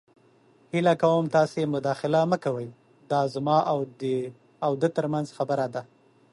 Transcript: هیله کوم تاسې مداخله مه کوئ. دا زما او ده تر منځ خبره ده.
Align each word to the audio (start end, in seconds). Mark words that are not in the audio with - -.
هیله 0.73 0.93
کوم 1.01 1.23
تاسې 1.35 1.59
مداخله 1.75 2.21
مه 2.31 2.37
کوئ. 2.45 2.67
دا 3.11 3.21
زما 3.33 3.57
او 4.65 4.71
ده 4.81 4.89
تر 4.97 5.05
منځ 5.13 5.27
خبره 5.37 5.67
ده. 5.73 5.81